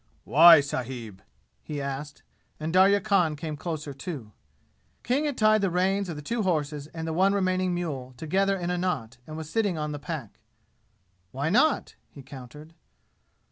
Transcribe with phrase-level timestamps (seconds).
[0.23, 1.21] "Why, sahib?"
[1.61, 2.23] he asked:
[2.59, 4.31] and Darya Khan came closer, too.
[5.03, 8.57] King had tied the reins of the two horses and the one remaining mule together
[8.57, 10.39] in a knot and was sitting on the pack.
[11.29, 12.73] "Why not?" he countered.